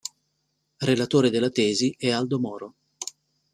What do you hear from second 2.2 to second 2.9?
Moro.